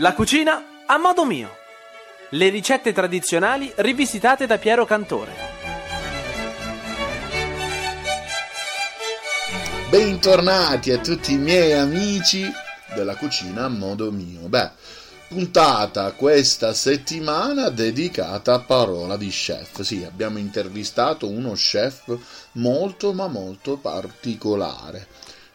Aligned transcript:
La 0.00 0.14
cucina 0.14 0.84
a 0.86 0.96
modo 0.96 1.24
mio. 1.24 1.56
Le 2.30 2.50
ricette 2.50 2.92
tradizionali 2.92 3.72
rivisitate 3.78 4.46
da 4.46 4.56
Piero 4.56 4.84
Cantore. 4.84 5.32
Bentornati 9.90 10.92
a 10.92 10.98
tutti 10.98 11.32
i 11.32 11.36
miei 11.36 11.72
amici 11.72 12.48
della 12.94 13.16
cucina 13.16 13.64
a 13.64 13.68
modo 13.68 14.12
mio. 14.12 14.46
Beh, 14.46 14.70
puntata 15.26 16.12
questa 16.12 16.72
settimana 16.74 17.68
dedicata 17.68 18.54
a 18.54 18.60
parola 18.60 19.16
di 19.16 19.30
chef. 19.30 19.80
Sì, 19.80 20.04
abbiamo 20.04 20.38
intervistato 20.38 21.28
uno 21.28 21.54
chef 21.54 22.16
molto 22.52 23.12
ma 23.12 23.26
molto 23.26 23.78
particolare. 23.78 25.08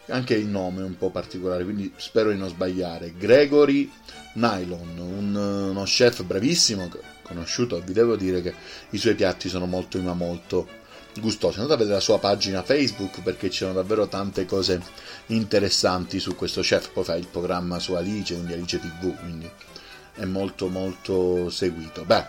Anche 0.08 0.36
il 0.36 0.48
nome 0.48 0.82
è 0.82 0.86
un 0.86 0.98
po' 0.98 1.10
particolare, 1.10 1.64
quindi 1.64 1.92
spero 1.96 2.32
di 2.32 2.38
non 2.38 2.50
sbagliare. 2.50 3.14
Gregory 3.18 3.90
Nylon, 4.34 4.98
un, 4.98 5.36
uno 5.36 5.84
chef 5.84 6.24
bravissimo, 6.24 6.90
conosciuto, 7.22 7.82
vi 7.82 7.94
devo 7.94 8.16
dire 8.16 8.42
che 8.42 8.54
i 8.90 8.98
suoi 8.98 9.16
piatti 9.16 9.48
sono 9.48 9.66
molto 9.66 10.00
ma 10.02 10.14
molto 10.14 10.68
gustosi. 11.20 11.60
Andate 11.60 11.76
a 11.76 11.78
vedere 11.78 11.96
la 11.96 12.04
sua 12.04 12.20
pagina 12.20 12.64
Facebook 12.64 13.22
perché 13.22 13.50
ci 13.50 13.60
sono 13.60 13.74
davvero 13.74 14.08
tante 14.08 14.46
cose 14.46 14.82
interessanti 15.28 16.20
su 16.20 16.36
questo 16.36 16.62
chef. 16.62 16.92
Poi 16.92 17.04
fa 17.04 17.16
il 17.16 17.28
programma 17.28 17.80
su 17.80 17.94
Alice, 17.94 18.34
quindi 18.34 18.54
Alice 18.54 18.80
TV, 18.80 19.18
quindi 19.20 19.50
è 20.16 20.26
molto 20.26 20.68
molto 20.68 21.50
seguito. 21.50 22.04
Beh, 22.04 22.26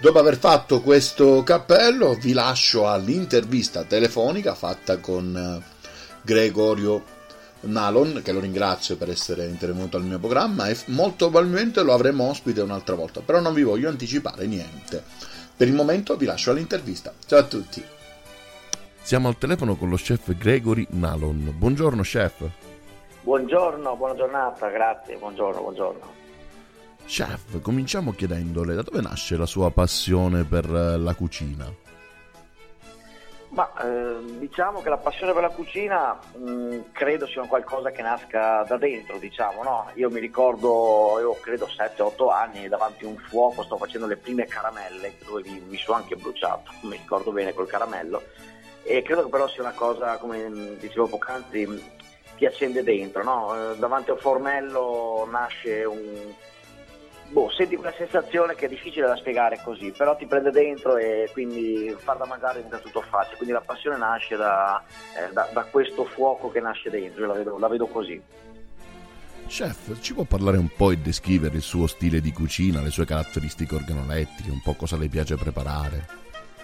dopo 0.00 0.18
aver 0.18 0.38
fatto 0.38 0.80
questo 0.80 1.42
cappello 1.42 2.14
vi 2.14 2.32
lascio 2.32 2.88
all'intervista 2.88 3.84
telefonica 3.84 4.54
fatta 4.54 4.98
con 4.98 5.62
Gregorio 6.22 7.20
Nalon, 7.62 8.22
che 8.24 8.32
lo 8.32 8.40
ringrazio 8.40 8.96
per 8.96 9.10
essere 9.10 9.46
intervenuto 9.46 9.96
al 9.96 10.04
mio 10.04 10.18
programma 10.18 10.68
e 10.68 10.76
molto 10.86 11.28
probabilmente 11.28 11.82
lo 11.82 11.92
avremo 11.92 12.28
ospite 12.28 12.60
un'altra 12.60 12.94
volta, 12.94 13.20
però 13.20 13.40
non 13.40 13.54
vi 13.54 13.62
voglio 13.62 13.88
anticipare 13.88 14.46
niente. 14.46 15.02
Per 15.56 15.68
il 15.68 15.74
momento 15.74 16.16
vi 16.16 16.24
lascio 16.24 16.50
all'intervista. 16.50 17.12
Ciao 17.26 17.38
a 17.38 17.44
tutti. 17.44 17.84
Siamo 19.02 19.28
al 19.28 19.38
telefono 19.38 19.76
con 19.76 19.88
lo 19.88 19.96
chef 19.96 20.36
Gregory 20.36 20.86
Nalon. 20.90 21.54
Buongiorno 21.56 22.02
chef. 22.02 22.48
Buongiorno, 23.22 23.96
buona 23.96 24.14
giornata, 24.16 24.68
grazie, 24.68 25.16
buongiorno, 25.16 25.60
buongiorno. 25.60 26.20
Chef, 27.06 27.60
cominciamo 27.60 28.12
chiedendole 28.12 28.74
da 28.74 28.82
dove 28.82 29.00
nasce 29.00 29.36
la 29.36 29.46
sua 29.46 29.70
passione 29.70 30.44
per 30.44 30.64
eh, 30.64 30.96
la 30.96 31.14
cucina? 31.14 31.72
Ma 33.52 33.70
eh, 33.82 34.38
diciamo 34.38 34.80
che 34.80 34.88
la 34.88 34.96
passione 34.96 35.34
per 35.34 35.42
la 35.42 35.50
cucina 35.50 36.18
mh, 36.36 36.92
credo 36.92 37.26
sia 37.26 37.42
qualcosa 37.42 37.90
che 37.90 38.00
nasca 38.00 38.64
da 38.66 38.78
dentro, 38.78 39.18
diciamo, 39.18 39.62
no? 39.62 39.90
Io 39.94 40.08
mi 40.08 40.20
ricordo, 40.20 41.18
io 41.20 41.34
credo 41.34 41.66
7-8 41.66 42.32
anni, 42.32 42.68
davanti 42.68 43.04
a 43.04 43.08
un 43.08 43.18
fuoco 43.18 43.62
sto 43.62 43.76
facendo 43.76 44.06
le 44.06 44.16
prime 44.16 44.46
caramelle, 44.46 45.16
dove 45.26 45.42
mi, 45.44 45.60
mi 45.68 45.76
sono 45.76 45.98
anche 45.98 46.16
bruciato, 46.16 46.70
mi 46.84 46.96
ricordo 46.96 47.30
bene 47.30 47.52
col 47.52 47.66
caramello, 47.66 48.22
e 48.84 49.02
credo 49.02 49.24
che 49.24 49.28
però 49.28 49.46
sia 49.46 49.62
una 49.62 49.72
cosa, 49.72 50.16
come 50.16 50.78
dicevo 50.78 51.08
poc'anzi, 51.08 52.00
ti 52.36 52.46
accende 52.46 52.82
dentro, 52.82 53.22
no? 53.22 53.72
Eh, 53.72 53.76
davanti 53.76 54.08
a 54.08 54.14
un 54.14 54.18
fornello 54.18 55.28
nasce 55.30 55.84
un 55.84 56.32
boh, 57.32 57.50
senti 57.50 57.76
quella 57.76 57.94
sensazione 57.96 58.54
che 58.54 58.66
è 58.66 58.68
difficile 58.68 59.06
da 59.06 59.16
spiegare 59.16 59.60
così, 59.64 59.90
però 59.90 60.14
ti 60.16 60.26
prende 60.26 60.50
dentro 60.50 60.96
e 60.96 61.28
quindi 61.32 61.94
far 61.98 62.18
da 62.18 62.26
mangiare 62.26 62.56
diventa 62.56 62.78
tutto 62.78 63.00
facile. 63.00 63.36
Quindi 63.36 63.54
la 63.54 63.62
passione 63.62 63.96
nasce 63.96 64.36
da, 64.36 64.82
eh, 65.16 65.32
da, 65.32 65.48
da 65.52 65.64
questo 65.64 66.04
fuoco 66.04 66.50
che 66.50 66.60
nasce 66.60 66.90
dentro, 66.90 67.22
io 67.22 67.26
la 67.26 67.34
vedo, 67.34 67.58
la 67.58 67.68
vedo 67.68 67.86
così. 67.86 68.22
Chef, 69.48 70.00
ci 70.00 70.14
può 70.14 70.24
parlare 70.24 70.56
un 70.56 70.68
po' 70.74 70.92
e 70.92 70.98
descrivere 70.98 71.56
il 71.56 71.62
suo 71.62 71.86
stile 71.86 72.20
di 72.20 72.32
cucina, 72.32 72.80
le 72.80 72.90
sue 72.90 73.04
caratteristiche 73.04 73.74
organolettiche, 73.74 74.50
un 74.50 74.62
po' 74.62 74.74
cosa 74.74 74.96
le 74.96 75.08
piace 75.08 75.36
preparare? 75.36 76.06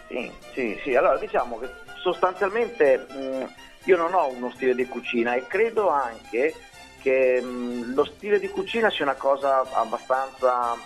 Sì, 0.09 0.31
sì, 0.53 0.79
sì. 0.83 0.95
Allora 0.95 1.19
diciamo 1.19 1.59
che 1.59 1.69
sostanzialmente 2.01 3.07
mh, 3.09 3.53
io 3.85 3.97
non 3.97 4.15
ho 4.15 4.29
uno 4.29 4.51
stile 4.55 4.75
di 4.75 4.87
cucina 4.87 5.35
e 5.35 5.47
credo 5.47 5.89
anche 5.91 6.55
che 7.01 7.41
mh, 7.41 7.95
lo 7.95 8.05
stile 8.05 8.39
di 8.39 8.49
cucina 8.49 8.91
sia 8.91 9.05
una 9.05 9.15
cosa 9.15 9.61
abbastanza, 9.73 10.77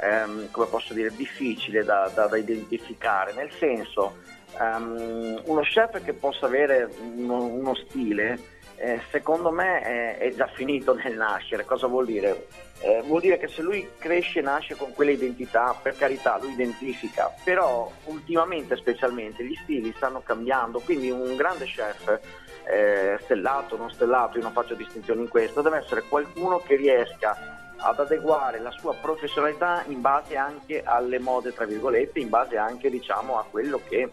ehm, 0.00 0.50
come 0.50 0.66
posso 0.66 0.94
dire, 0.94 1.14
difficile 1.14 1.84
da, 1.84 2.10
da, 2.14 2.26
da 2.26 2.36
identificare, 2.36 3.32
nel 3.32 3.50
senso 3.52 4.16
um, 4.58 5.40
uno 5.44 5.60
chef 5.62 6.02
che 6.02 6.12
possa 6.12 6.46
avere 6.46 6.88
uno, 7.16 7.44
uno 7.44 7.74
stile 7.74 8.58
eh, 8.80 8.98
secondo 9.10 9.50
me 9.50 9.82
è, 9.82 10.16
è, 10.16 10.34
già 10.34 10.46
finito 10.46 10.94
nel 10.94 11.14
nascere. 11.14 11.66
Cosa 11.66 11.86
vuol 11.86 12.06
dire? 12.06 12.46
Eh, 12.80 13.02
vuol 13.04 13.20
dire 13.20 13.36
che 13.36 13.46
se 13.46 13.60
lui 13.60 13.86
cresce 13.98 14.38
e 14.38 14.42
nasce 14.42 14.74
con 14.74 14.94
quelle 14.94 15.12
identità, 15.12 15.76
per 15.80 15.96
carità, 15.96 16.38
lui 16.40 16.52
identifica, 16.52 17.30
però 17.44 17.92
ultimamente 18.04 18.76
specialmente 18.76 19.44
gli 19.44 19.54
stili 19.62 19.92
stanno 19.94 20.22
cambiando, 20.22 20.80
quindi 20.80 21.10
un 21.10 21.36
grande 21.36 21.66
chef 21.66 22.20
eh, 22.64 23.18
stellato, 23.22 23.76
non 23.76 23.90
stellato, 23.90 24.38
io 24.38 24.44
non 24.44 24.52
faccio 24.52 24.74
distinzioni 24.74 25.20
in 25.20 25.28
questo, 25.28 25.60
deve 25.60 25.78
essere 25.78 26.04
qualcuno 26.08 26.58
che 26.60 26.76
riesca 26.76 27.58
ad 27.76 27.98
adeguare 27.98 28.60
la 28.60 28.70
sua 28.70 28.94
professionalità 28.94 29.84
in 29.88 30.00
base 30.00 30.36
anche 30.36 30.82
alle 30.82 31.18
mode, 31.18 31.52
tra 31.52 31.66
virgolette, 31.66 32.18
in 32.18 32.30
base 32.30 32.56
anche 32.56 32.88
diciamo, 32.88 33.38
a 33.38 33.44
quello 33.44 33.78
che, 33.86 34.10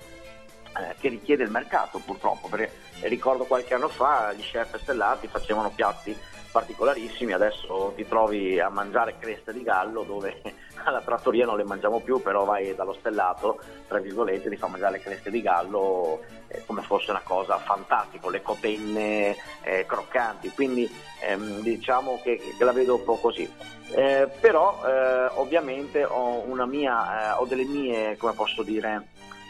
eh, 0.79 0.95
che 0.99 1.09
richiede 1.09 1.43
il 1.43 1.51
mercato 1.51 1.99
purtroppo, 1.99 2.47
perché 2.47 2.71
ricordo 3.01 3.45
qualche 3.45 3.73
anno 3.73 3.89
fa 3.89 4.33
gli 4.33 4.41
chef 4.41 4.77
stellati 4.77 5.27
facevano 5.27 5.69
piatti 5.69 6.15
particolarissimi, 6.57 7.33
adesso 7.33 7.93
ti 7.95 8.07
trovi 8.07 8.59
a 8.59 8.69
mangiare 8.69 9.17
creste 9.19 9.53
di 9.53 9.61
gallo 9.61 10.01
dove 10.03 10.41
alla 10.85 11.01
trattoria 11.01 11.45
non 11.45 11.57
le 11.57 11.63
mangiamo 11.63 11.99
più, 11.99 12.21
però 12.21 12.45
vai 12.45 12.73
dallo 12.73 12.93
stellato, 12.93 13.59
tra 13.87 13.99
virgolette, 13.99 14.49
ti 14.49 14.55
fa 14.55 14.67
mangiare 14.67 14.93
le 14.93 15.03
creste 15.03 15.29
di 15.29 15.41
gallo 15.41 16.21
eh, 16.47 16.63
come 16.65 16.81
fosse 16.81 17.11
una 17.11 17.21
cosa 17.23 17.57
fantastica, 17.57 18.29
le 18.29 18.41
cotenne 18.41 19.35
eh, 19.61 19.85
croccanti, 19.85 20.49
quindi 20.51 20.89
ehm, 21.21 21.59
diciamo 21.59 22.19
che, 22.23 22.39
che, 22.57 22.63
la 22.63 22.71
vedo 22.71 22.95
un 22.95 23.03
po' 23.03 23.17
così. 23.17 23.51
Eh, 23.91 24.27
però 24.39 24.81
eh, 24.85 25.27
ovviamente 25.35 26.03
ho, 26.03 26.43
mia, 26.65 27.35
eh, 27.35 27.37
ho, 27.39 27.45
delle 27.45 27.63
mie, 27.65 28.17
come 28.17 28.33
posso 28.33 28.63
dire, 28.63 29.07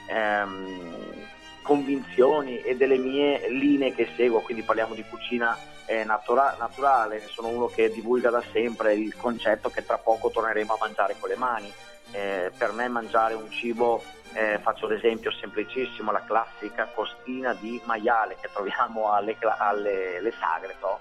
ehm, 0.08 1.26
convinzioni 1.62 2.62
e 2.62 2.76
delle 2.76 2.98
mie 2.98 3.50
linee 3.50 3.94
che 3.94 4.10
seguo, 4.16 4.42
quindi 4.42 4.64
parliamo 4.64 4.94
di 4.94 5.04
cucina 5.04 5.58
eh, 5.86 6.04
natura- 6.04 6.56
naturale, 6.60 7.28
sono 7.28 7.50
uno 7.50 7.68
che 7.68 7.92
divulga 7.92 8.30
da 8.30 8.44
sempre 8.52 8.94
il 8.94 9.16
concetto 9.16 9.70
che 9.70 9.86
tra 9.86 9.98
poco 9.98 10.30
torneremo 10.30 10.74
a 10.74 10.78
mangiare 10.80 11.16
con 11.20 11.30
le 11.30 11.36
mani. 11.36 11.72
Eh, 12.12 12.52
per 12.58 12.72
me 12.72 12.88
mangiare 12.88 13.34
un 13.34 13.50
cibo, 13.52 14.02
eh, 14.34 14.60
faccio 14.62 14.88
l'esempio 14.88 15.32
semplicissimo, 15.32 16.12
la 16.12 16.24
classica 16.24 16.90
costina 16.94 17.54
di 17.54 17.82
maiale 17.86 18.38
che 18.40 18.50
troviamo 18.52 19.12
alle, 19.12 19.38
alle, 19.42 20.18
alle 20.18 20.32
sagre, 20.32 20.76
no? 20.82 21.00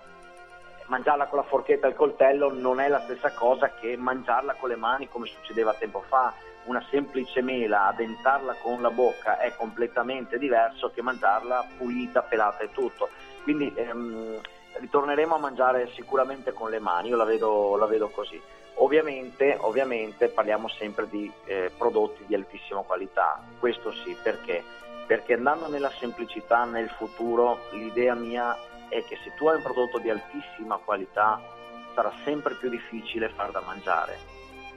mangiarla 0.87 1.27
con 1.27 1.39
la 1.39 1.45
forchetta 1.45 1.87
e 1.87 1.91
il 1.91 1.97
coltello 1.97 2.53
non 2.53 2.81
è 2.81 2.89
la 2.89 3.01
stessa 3.01 3.33
cosa 3.33 3.71
che 3.71 3.97
mangiarla 3.97 4.55
con 4.55 4.69
le 4.69 4.77
mani 4.77 5.09
come 5.09 5.27
succedeva 5.27 5.75
tempo 5.75 6.05
fa. 6.07 6.33
Una 6.67 6.85
semplice 6.91 7.43
mela, 7.43 7.87
addentarla 7.87 8.55
con 8.61 8.83
la 8.83 8.91
bocca 8.91 9.39
è 9.39 9.55
completamente 9.55 10.37
diverso 10.37 10.91
che 10.91 11.01
mangiarla 11.01 11.65
pulita, 11.77 12.23
pelata 12.23 12.65
e 12.65 12.73
tutto. 12.73 13.09
Quindi 13.45 13.73
ehm, 13.75 14.41
ritorneremo 14.73 15.37
a 15.37 15.39
mangiare 15.39 15.89
sicuramente 15.95 16.53
con 16.53 16.71
le 16.71 16.81
mani, 16.81 17.11
io 17.11 17.17
la 17.17 17.25
vedo, 17.25 17.77
la 17.77 17.87
vedo 17.87 18.09
così. 18.09 18.41
Ovviamente, 18.79 19.57
ovviamente, 19.61 20.29
parliamo 20.29 20.69
sempre 20.69 21.09
di 21.09 21.31
eh, 21.45 21.71
prodotti 21.77 22.25
di 22.27 22.35
altissima 22.35 22.83
qualità, 22.83 23.41
questo 23.61 23.93
sì, 23.93 24.17
perché? 24.21 24.63
Perché 25.07 25.35
andando 25.35 25.69
nella 25.69 25.91
semplicità 25.91 26.65
nel 26.65 26.91
futuro, 26.91 27.61
l'idea 27.71 28.15
mia 28.15 28.57
è 28.89 29.05
che 29.05 29.19
se 29.23 29.33
tu 29.37 29.47
hai 29.47 29.57
un 29.57 29.63
prodotto 29.63 29.99
di 29.99 30.11
altissima 30.11 30.79
qualità 30.85 31.41
sarà 31.95 32.13
sempre 32.25 32.55
più 32.55 32.69
difficile 32.69 33.29
far 33.29 33.53
da 33.53 33.63
mangiare 33.65 34.37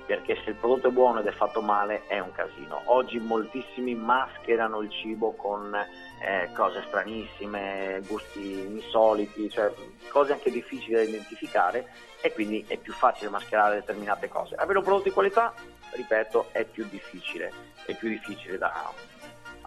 perché 0.09 0.41
se 0.43 0.49
il 0.49 0.55
prodotto 0.55 0.87
è 0.87 0.91
buono 0.91 1.19
ed 1.19 1.27
è 1.27 1.31
fatto 1.31 1.61
male 1.61 2.07
è 2.07 2.17
un 2.17 2.31
casino. 2.31 2.81
Oggi 2.85 3.19
moltissimi 3.19 3.93
mascherano 3.93 4.81
il 4.81 4.89
cibo 4.89 5.33
con 5.33 5.71
eh, 5.75 6.49
cose 6.55 6.83
stranissime, 6.87 8.01
gusti 8.07 8.57
insoliti, 8.59 9.51
cioè 9.51 9.71
cose 10.07 10.31
anche 10.33 10.49
difficili 10.49 10.95
da 10.95 11.01
identificare 11.03 11.89
e 12.21 12.33
quindi 12.33 12.65
è 12.67 12.77
più 12.77 12.91
facile 12.91 13.29
mascherare 13.29 13.75
determinate 13.75 14.29
cose. 14.29 14.55
Avere 14.55 14.79
un 14.79 14.83
prodotto 14.83 15.09
di 15.09 15.13
qualità, 15.13 15.53
ripeto, 15.91 16.47
è 16.53 16.65
più 16.65 16.87
difficile, 16.89 17.53
è 17.85 17.95
più 17.95 18.09
difficile 18.09 18.57
da, 18.57 18.91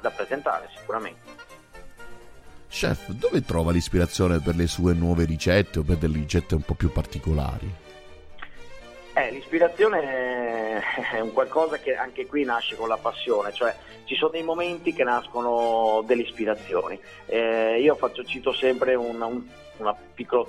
da 0.00 0.10
presentare 0.10 0.68
sicuramente. 0.76 1.50
Chef, 2.68 3.10
dove 3.10 3.44
trova 3.44 3.70
l'ispirazione 3.70 4.40
per 4.40 4.56
le 4.56 4.66
sue 4.66 4.92
nuove 4.92 5.24
ricette 5.24 5.78
o 5.78 5.82
per 5.84 5.98
delle 5.98 6.16
ricette 6.16 6.56
un 6.56 6.62
po' 6.62 6.74
più 6.74 6.90
particolari? 6.90 7.91
L'ispirazione 9.52 10.80
è 11.12 11.20
un 11.20 11.30
qualcosa 11.34 11.76
che 11.76 11.94
anche 11.94 12.24
qui 12.24 12.42
nasce 12.42 12.74
con 12.74 12.88
la 12.88 12.96
passione, 12.96 13.52
cioè 13.52 13.76
ci 14.04 14.14
sono 14.14 14.30
dei 14.30 14.42
momenti 14.42 14.94
che 14.94 15.04
nascono 15.04 16.02
delle 16.06 16.22
ispirazioni. 16.22 16.98
Eh, 17.26 17.78
io 17.78 17.94
faccio, 17.94 18.24
cito 18.24 18.54
sempre 18.54 18.94
un, 18.94 19.20
un, 19.20 19.46
una 19.76 19.94
piccola 19.94 20.46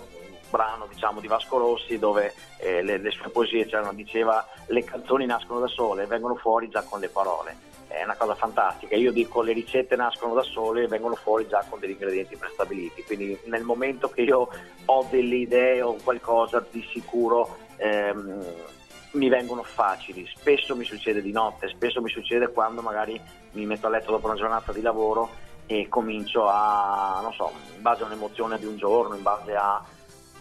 brano 0.50 0.88
diciamo, 0.90 1.20
di 1.20 1.28
Vasco 1.28 1.58
Rossi 1.58 2.00
dove 2.00 2.34
eh, 2.60 2.82
le, 2.82 2.98
le, 2.98 3.12
sue 3.12 3.28
poesie 3.30 3.68
diceva 3.92 4.48
le 4.68 4.84
canzoni 4.86 5.26
nascono 5.26 5.60
da 5.60 5.68
sole 5.68 6.04
e 6.04 6.08
vengono 6.08 6.36
fuori 6.36 6.70
già 6.70 6.84
con 6.84 7.02
le 7.02 7.10
parole. 7.10 7.58
È 7.88 8.02
una 8.06 8.16
cosa 8.16 8.36
fantastica. 8.36 8.96
Io 8.96 9.12
dico 9.12 9.42
le 9.42 9.52
ricette 9.52 9.98
nascono 9.98 10.34
da 10.34 10.44
sole 10.44 10.84
e 10.84 10.88
vengono 10.88 11.16
fuori 11.16 11.46
già 11.50 11.62
con 11.68 11.78
degli 11.82 11.92
ingredienti 11.92 12.38
prestabiliti. 12.38 13.04
Quindi 13.04 13.38
nel 13.48 13.64
momento 13.64 14.08
che 14.08 14.22
io 14.22 14.48
ho 14.86 15.08
delle 15.10 15.36
idee 15.36 15.82
o 15.82 15.98
qualcosa 16.02 16.66
di 16.72 16.88
sicuro 16.90 17.58
ehm, 17.76 18.72
mi 19.14 19.30
vengono 19.30 19.64
facili. 19.64 20.30
Spesso 20.36 20.76
mi 20.76 20.86
succede 20.86 21.22
di 21.22 21.32
notte, 21.32 21.70
spesso 21.70 22.02
mi 22.02 22.10
succede 22.10 22.52
quando 22.52 22.82
magari 22.82 23.20
mi 23.52 23.66
metto 23.66 23.88
a 23.88 23.90
letto 23.90 24.12
dopo 24.12 24.28
una 24.28 24.36
giornata 24.36 24.72
di 24.72 24.82
lavoro 24.82 25.30
e 25.66 25.88
comincio 25.88 26.48
a, 26.48 27.20
non 27.22 27.34
so, 27.34 27.52
in 27.76 27.82
base 27.82 28.04
a 28.04 28.06
un'emozione 28.06 28.58
di 28.60 28.66
un 28.66 28.78
giorno, 28.78 29.16
in 29.16 29.22
base 29.22 29.56
a, 29.56 29.84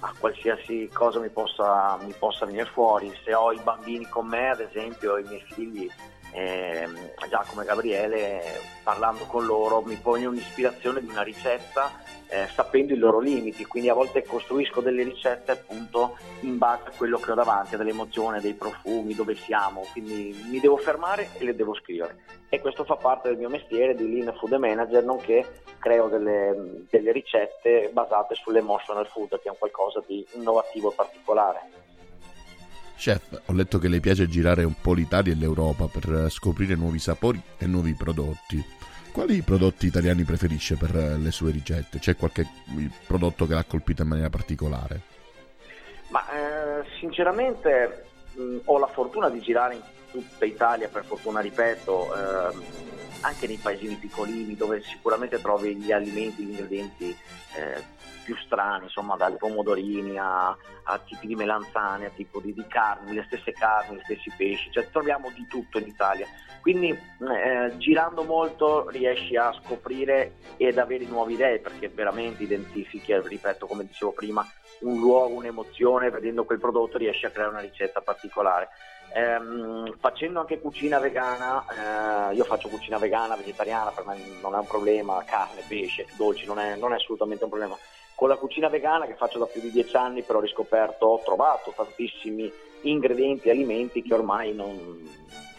a 0.01 0.15
qualsiasi 0.19 0.89
cosa 0.93 1.21
mi 1.21 1.29
possa, 1.29 1.99
mi 2.03 2.15
possa, 2.19 2.47
venire 2.47 2.67
fuori. 2.67 3.13
Se 3.25 3.35
ho 3.35 3.53
i 3.53 3.61
bambini 3.63 4.09
con 4.09 4.27
me, 4.27 4.51
ad 4.51 4.61
esempio, 4.61 5.19
i 5.19 5.25
miei 5.25 5.45
figli, 5.53 5.89
eh, 6.33 6.89
Giacomo 7.29 7.63
e 7.63 7.65
Gabriele, 7.65 8.43
parlando 8.83 9.25
con 9.25 9.45
loro, 9.45 9.83
mi 9.83 9.97
pone 9.97 10.27
un'ispirazione 10.27 11.01
di 11.01 11.09
una 11.09 11.23
ricetta 11.23 11.91
eh, 12.29 12.49
sapendo 12.55 12.95
i 12.95 12.97
loro 12.97 13.21
limiti, 13.21 13.67
quindi 13.67 13.91
a 13.91 13.95
volte 13.95 14.25
costruisco 14.25 14.81
delle 14.81 15.03
ricette 15.03 15.53
appunto 15.53 16.17
in 16.41 16.57
base 16.57 16.89
a 16.89 16.93
quello 16.97 17.19
che 17.19 17.31
ho 17.31 17.35
davanti, 17.35 17.77
dell'emozione, 17.77 18.41
dei 18.41 18.55
profumi, 18.55 19.15
dove 19.15 19.35
siamo, 19.35 19.85
quindi 19.93 20.35
mi 20.49 20.59
devo 20.59 20.79
fermare 20.79 21.29
e 21.39 21.45
le 21.45 21.55
devo 21.55 21.75
scrivere. 21.75 22.17
E 22.49 22.61
questo 22.61 22.85
fa 22.85 22.97
parte 22.97 23.29
del 23.29 23.39
mio 23.39 23.49
mestiere 23.49 23.95
di 23.95 24.11
Lean 24.11 24.35
Food 24.39 24.53
Manager, 24.55 25.05
nonché 25.05 25.63
creo 25.79 26.09
delle, 26.09 26.85
delle 26.89 27.13
ricette 27.13 27.91
basate 27.93 28.35
sull'emotional 28.35 29.07
food, 29.07 29.41
che 29.41 29.49
è 29.49 29.51
un 29.51 29.59
qualcosa 29.59 30.03
di 30.07 30.27
innovativo 30.33 30.91
e 30.91 30.95
particolare. 30.95 31.82
Chef, 33.03 33.43
ho 33.47 33.53
letto 33.53 33.81
che 33.81 33.89
le 33.89 33.99
piace 33.99 34.29
girare 34.29 34.63
un 34.63 34.77
po' 34.81 34.93
l'Italia 34.93 35.33
e 35.33 35.35
l'Europa 35.35 35.89
per 35.89 36.31
scoprire 36.31 36.77
nuovi 36.77 37.01
sapori 37.01 37.43
e 37.59 37.67
nuovi 37.67 37.95
prodotti. 37.95 38.65
Quali 39.11 39.43
prodotti 39.43 39.87
italiani 39.87 40.23
preferisce 40.23 40.77
per 40.77 40.95
le 40.95 41.33
sue 41.33 41.51
ricette? 41.51 41.99
C'è 41.99 42.15
qualche 42.15 42.47
prodotto 43.05 43.49
che 43.49 43.55
l'ha 43.55 43.65
colpito 43.65 44.03
in 44.03 44.09
maniera 44.09 44.31
particolare? 44.31 45.01
Ma 46.11 46.21
eh, 46.31 46.85
sinceramente 47.01 48.05
mh, 48.35 48.59
ho 48.67 48.79
la 48.79 48.87
fortuna 48.87 49.29
di 49.31 49.41
girare 49.41 49.75
in 49.75 49.83
tutta 50.13 50.45
Italia, 50.45 50.87
per 50.87 51.05
fortuna 51.05 51.41
ripeto, 51.41 52.15
eh, 52.15 52.55
anche 53.23 53.47
nei 53.47 53.57
paesini 53.57 53.97
piccolini 53.97 54.55
dove 54.57 54.83
sicuramente 54.83 55.41
trovi 55.41 55.75
gli 55.77 55.93
alimenti, 55.93 56.45
gli 56.45 56.51
ingredienti 56.51 57.17
eh, 57.57 58.01
più 58.23 58.37
strani, 58.37 58.85
insomma 58.85 59.17
dai 59.17 59.37
pomodorini 59.37 60.19
a, 60.19 60.49
a, 60.49 60.99
tipi 60.99 61.27
di 61.27 61.35
melanzane, 61.35 62.07
a 62.07 62.11
tipo 62.11 62.41
di, 62.41 62.53
di, 62.53 62.65
carni, 62.69 63.15
le 63.15 63.25
stesse 63.27 63.53
carni, 63.53 63.97
gli 63.97 64.03
stessi 64.05 64.33
pesci, 64.37 64.71
cioè 64.71 64.89
troviamo 64.91 65.31
di 65.35 65.47
tutto 65.49 65.79
in 65.79 65.87
Italia. 65.87 66.27
Quindi 66.61 66.91
eh, 66.91 67.77
girando 67.79 68.23
molto 68.23 68.89
riesci 68.89 69.37
a 69.37 69.53
scoprire 69.53 70.35
ed 70.57 70.79
avere 70.79 71.05
nuove 71.07 71.33
idee 71.33 71.59
perché 71.59 71.89
veramente 71.89 72.45
identifichi, 72.45 73.13
ripeto 73.21 73.67
come 73.67 73.85
dicevo 73.85 74.13
prima, 74.13 74.47
un 74.83 74.99
luogo, 74.99 75.35
un'emozione, 75.35 76.11
vedendo 76.11 76.45
quel 76.45 76.61
prodotto 76.61 76.99
riesci 76.99 77.27
a 77.27 77.31
creare 77.31 77.51
una 77.51 77.61
ricetta 77.61 78.01
particolare. 78.01 78.69
Ehm, 79.15 79.97
facendo 79.99 80.41
anche 80.41 80.59
cucina 80.59 80.99
vegana, 80.99 82.31
eh, 82.31 82.35
io 82.35 82.45
faccio 82.45 82.69
cucina 82.69 82.99
vegana, 82.99 83.37
vegetariana, 83.37 83.91
per 83.91 84.07
me 84.07 84.17
non 84.41 84.55
è 84.55 84.59
un 84.59 84.67
problema, 84.67 85.23
carne, 85.25 85.63
pesce, 85.67 86.07
dolci, 86.17 86.47
non 86.47 86.59
è, 86.59 86.77
non 86.77 86.93
è 86.93 86.97
assolutamente 86.97 87.45
un 87.45 87.51
problema. 87.51 87.77
Con 88.15 88.29
la 88.29 88.37
cucina 88.37 88.69
vegana 88.69 89.07
che 89.07 89.15
faccio 89.15 89.39
da 89.39 89.47
più 89.47 89.61
di 89.61 89.71
dieci 89.71 89.97
anni 89.97 90.23
però 90.23 90.39
ho 90.39 90.43
riscoperto, 90.43 91.07
ho 91.07 91.23
trovato 91.23 91.73
tantissimi 91.77 92.51
ingredienti, 92.83 93.51
alimenti 93.51 94.03
che 94.03 94.15
ormai 94.15 94.55
non, 94.55 95.09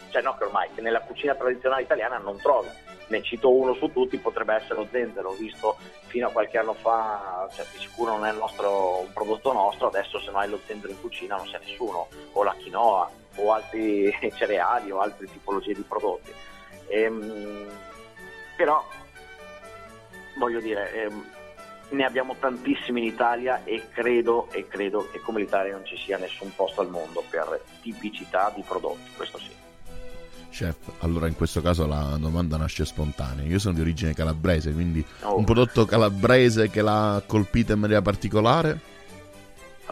cioè 0.09 0.21
no 0.21 0.35
che 0.37 0.45
ormai, 0.45 0.69
che 0.73 0.81
nella 0.81 1.01
cucina 1.01 1.35
tradizionale 1.35 1.83
italiana 1.83 2.17
non 2.17 2.37
trovi. 2.37 2.69
Ne 3.07 3.21
cito 3.21 3.51
uno 3.51 3.73
su 3.75 3.91
tutti, 3.91 4.17
potrebbe 4.17 4.55
essere 4.55 4.75
lo 4.75 4.87
zenzero, 4.89 5.31
visto 5.31 5.77
fino 6.05 6.27
a 6.27 6.31
qualche 6.31 6.57
anno 6.57 6.73
fa, 6.73 7.47
cioè 7.53 7.65
di 7.71 7.77
sicuro 7.77 8.13
non 8.13 8.25
è 8.25 8.31
nostro, 8.31 9.01
un 9.01 9.13
prodotto 9.13 9.51
nostro, 9.51 9.87
adesso 9.87 10.19
se 10.19 10.31
non 10.31 10.39
hai 10.39 10.49
lo 10.49 10.59
zenzero 10.65 10.91
in 10.91 11.01
cucina 11.01 11.35
non 11.35 11.45
c'è 11.45 11.59
nessuno, 11.59 12.07
o 12.31 12.43
la 12.43 12.55
quinoa, 12.59 13.11
o 13.35 13.53
altri 13.53 14.13
cereali 14.35 14.91
o 14.91 14.99
altre 14.99 15.27
tipologie 15.27 15.73
di 15.73 15.83
prodotti. 15.87 16.31
Ehm, 16.87 17.67
però 18.55 18.85
voglio 20.37 20.59
dire, 20.59 20.93
ehm, 20.93 21.25
ne 21.89 22.05
abbiamo 22.05 22.35
tantissimi 22.39 23.01
in 23.01 23.07
Italia 23.07 23.63
e 23.63 23.83
credo, 23.91 24.49
e 24.51 24.67
credo 24.67 25.07
che 25.11 25.19
come 25.19 25.41
l'Italia 25.41 25.73
non 25.73 25.85
ci 25.85 25.97
sia 25.97 26.17
nessun 26.17 26.53
posto 26.55 26.81
al 26.81 26.89
mondo 26.89 27.23
per 27.29 27.61
tipicità 27.81 28.51
di 28.55 28.63
prodotti, 28.67 29.11
questo 29.15 29.37
sì. 29.37 29.51
Chef, 30.49 30.75
allora 30.99 31.27
in 31.27 31.35
questo 31.35 31.61
caso 31.61 31.87
la 31.87 32.15
domanda 32.19 32.57
nasce 32.57 32.85
spontanea. 32.85 33.43
Io 33.43 33.57
sono 33.57 33.73
di 33.73 33.81
origine 33.81 34.13
calabrese, 34.13 34.71
quindi 34.71 35.03
oh. 35.21 35.37
un 35.37 35.45
prodotto 35.45 35.85
calabrese 35.85 36.69
che 36.69 36.83
l'ha 36.83 37.23
colpita 37.25 37.73
in 37.73 37.79
maniera 37.79 38.03
particolare? 38.03 38.79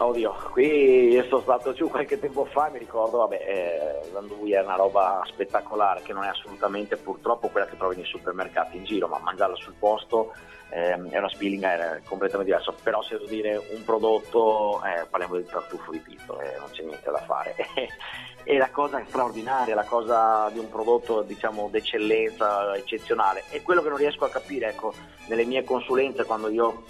Oddio, 0.02 0.34
qui 0.50 1.24
sono 1.28 1.42
stato 1.42 1.72
giù 1.72 1.88
qualche 1.88 2.18
tempo 2.18 2.44
fa 2.44 2.68
mi 2.70 2.78
ricordo, 2.78 3.18
vabbè, 3.18 3.36
eh, 3.36 4.10
l'andouille 4.12 4.58
è 4.58 4.62
una 4.62 4.74
roba 4.74 5.22
spettacolare 5.26 6.02
che 6.02 6.12
non 6.12 6.24
è 6.24 6.28
assolutamente 6.28 6.96
purtroppo 6.96 7.48
quella 7.48 7.66
che 7.66 7.76
trovi 7.76 7.96
nei 7.96 8.04
supermercati 8.04 8.76
in 8.76 8.84
giro, 8.84 9.06
ma 9.06 9.18
mangiarla 9.18 9.54
sul 9.54 9.74
posto 9.78 10.32
eh, 10.70 10.92
è 10.94 11.18
una 11.18 11.28
spilling 11.28 11.62
è 11.62 12.00
completamente 12.04 12.50
diversa. 12.50 12.74
Però 12.82 13.02
se 13.02 13.16
devo 13.16 13.26
dire 13.26 13.56
un 13.56 13.84
prodotto, 13.84 14.82
eh, 14.84 15.06
parliamo 15.06 15.34
del 15.34 15.46
tartufo 15.46 15.92
di 15.92 15.98
pizzo, 15.98 16.40
eh, 16.40 16.56
non 16.58 16.68
c'è 16.72 16.82
niente 16.82 17.10
da 17.10 17.18
fare. 17.18 17.54
e 18.42 18.56
la 18.56 18.70
cosa 18.70 19.04
straordinaria, 19.06 19.74
la 19.74 19.84
cosa 19.84 20.48
di 20.50 20.58
un 20.58 20.68
prodotto 20.68 21.22
diciamo 21.22 21.68
d'eccellenza, 21.70 22.74
eccezionale, 22.74 23.44
è 23.50 23.62
quello 23.62 23.82
che 23.82 23.88
non 23.88 23.98
riesco 23.98 24.24
a 24.24 24.30
capire, 24.30 24.70
ecco, 24.70 24.92
nelle 25.28 25.44
mie 25.44 25.62
consulenze 25.62 26.24
quando 26.24 26.48
io 26.48 26.82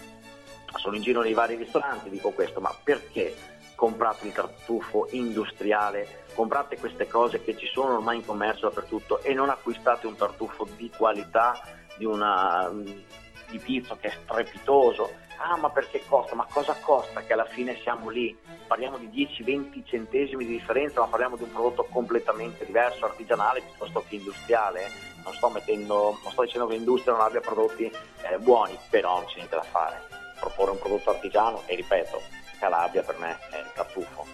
sono 0.77 0.97
in 0.97 1.03
giro 1.03 1.23
nei 1.23 1.35
vari 1.35 1.57
ristoranti, 1.57 2.11
dico 2.11 2.31
questo, 2.31 2.61
ma 2.61 2.75
perché 2.83 3.35
comprate 3.83 4.29
il 4.29 4.33
tartufo 4.33 5.09
industriale, 5.11 6.25
comprate 6.35 6.79
queste 6.79 7.09
cose 7.09 7.43
che 7.43 7.57
ci 7.57 7.67
sono 7.67 7.95
ormai 7.95 8.19
in 8.19 8.25
commercio 8.25 8.69
dappertutto 8.69 9.21
e 9.23 9.35
non 9.35 9.51
acquistate 9.51 10.07
un 10.07 10.15
tartufo 10.15 10.69
di 10.77 10.89
qualità, 10.97 11.61
di, 11.97 12.05
una, 12.05 12.71
di 12.73 13.59
pizzo 13.59 13.97
che 14.01 14.07
è 14.07 14.17
strepitoso? 14.23 15.11
Ah, 15.39 15.56
ma 15.56 15.70
perché 15.70 16.01
costa? 16.06 16.37
Ma 16.37 16.46
cosa 16.49 16.77
costa? 16.81 17.23
Che 17.23 17.32
alla 17.32 17.46
fine 17.46 17.77
siamo 17.82 18.08
lì, 18.08 18.39
parliamo 18.69 18.99
di 18.99 19.08
10-20 19.08 19.85
centesimi 19.85 20.44
di 20.44 20.53
differenza, 20.53 21.01
ma 21.01 21.08
parliamo 21.08 21.35
di 21.35 21.43
un 21.43 21.51
prodotto 21.51 21.85
completamente 21.91 22.65
diverso, 22.65 23.06
artigianale 23.06 23.63
piuttosto 23.63 24.05
che 24.06 24.15
industriale. 24.15 24.89
Non 25.25 25.35
sto, 25.35 25.49
mettendo, 25.49 26.20
non 26.23 26.31
sto 26.31 26.43
dicendo 26.43 26.69
che 26.69 26.77
l'industria 26.77 27.15
non 27.15 27.23
abbia 27.23 27.41
prodotti 27.41 27.85
eh, 27.85 28.39
buoni, 28.39 28.79
però 28.89 29.17
non 29.17 29.25
c'è 29.27 29.39
niente 29.39 29.56
da 29.56 29.63
fare 29.63 30.21
proporre 30.43 30.72
un 30.72 30.79
prodotto 30.79 31.11
artigiano 31.11 31.63
e 31.67 31.77
ripeto, 31.77 32.20
Calabria 32.58 33.03
per 33.03 33.17
me 33.19 33.39
è 33.51 33.58
il 33.58 33.70
tartufo. 33.72 34.27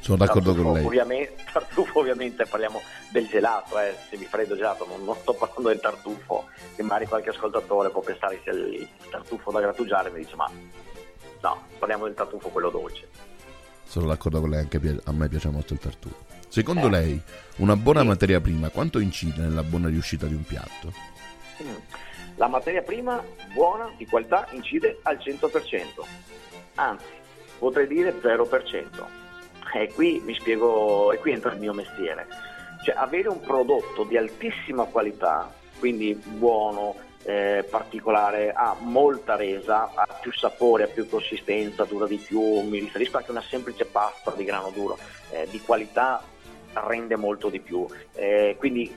Sono 0.00 0.16
d'accordo 0.16 0.52
tartufo, 0.52 0.64
con 0.64 0.74
lei. 0.74 0.84
Ovviamente, 0.84 1.44
tartufo 1.52 1.98
ovviamente 2.00 2.44
parliamo 2.46 2.82
del 3.10 3.28
gelato, 3.28 3.78
eh, 3.78 3.96
semifreddo 4.10 4.56
gelato, 4.56 4.84
non, 4.84 5.04
non, 5.04 5.14
sto 5.14 5.34
parlando 5.34 5.68
del 5.68 5.78
tartufo, 5.78 6.48
che 6.74 6.82
magari 6.82 7.06
qualche 7.06 7.30
ascoltatore 7.30 7.90
può 7.90 8.00
pensare 8.00 8.40
sia 8.42 8.52
il, 8.52 8.88
tartufo 9.10 9.52
da 9.52 9.60
grattugiare 9.60 10.08
e 10.08 10.12
mi 10.12 10.18
dice 10.24 10.34
ma 10.34 10.50
no, 11.40 11.62
parliamo 11.78 12.04
del 12.06 12.14
tartufo 12.14 12.48
quello 12.48 12.70
dolce. 12.70 13.08
Sono 13.84 14.08
d'accordo 14.08 14.40
con 14.40 14.50
lei, 14.50 14.60
anche 14.60 14.80
a 15.04 15.12
me 15.12 15.28
piace 15.28 15.48
molto 15.50 15.72
il 15.74 15.78
tartufo. 15.78 16.30
Secondo 16.48 16.88
eh. 16.88 16.90
lei, 16.90 17.22
una 17.56 17.76
buona 17.76 18.02
materia 18.02 18.40
prima 18.40 18.70
quanto 18.70 18.98
incide 18.98 19.40
nella 19.40 19.62
buona 19.62 19.88
riuscita 19.88 20.26
di 20.26 20.34
un 20.34 20.42
piatto? 20.42 20.92
Mm 21.62 22.10
la 22.42 22.48
materia 22.48 22.82
prima 22.82 23.22
buona, 23.54 23.88
di 23.96 24.04
qualità, 24.04 24.48
incide 24.50 24.98
al 25.02 25.16
100%, 25.18 26.04
anzi 26.74 27.04
potrei 27.56 27.86
dire 27.86 28.18
0%. 28.20 29.06
E 29.72 29.92
qui 29.94 30.20
mi 30.24 30.34
spiego, 30.34 31.12
e 31.12 31.18
qui 31.18 31.30
entra 31.30 31.52
il 31.52 31.60
mio 31.60 31.72
mestiere. 31.72 32.26
Cioè 32.82 32.96
avere 32.96 33.28
un 33.28 33.40
prodotto 33.40 34.02
di 34.02 34.16
altissima 34.16 34.86
qualità, 34.86 35.54
quindi 35.78 36.14
buono, 36.14 36.96
eh, 37.22 37.64
particolare, 37.70 38.50
ha 38.50 38.74
molta 38.76 39.36
resa, 39.36 39.92
ha 39.94 40.18
più 40.20 40.32
sapore, 40.32 40.82
ha 40.82 40.88
più 40.88 41.08
consistenza, 41.08 41.84
dura 41.84 42.08
di 42.08 42.16
più, 42.16 42.40
mi 42.62 42.80
riferisco 42.80 43.18
anche 43.18 43.28
a 43.28 43.34
una 43.34 43.44
semplice 43.48 43.84
pasta 43.84 44.32
di 44.32 44.42
grano 44.42 44.72
duro, 44.74 44.98
eh, 45.30 45.46
di 45.48 45.60
qualità 45.60 46.20
rende 46.72 47.14
molto 47.14 47.48
di 47.48 47.60
più. 47.60 47.86
Eh, 48.14 48.56
quindi 48.58 48.92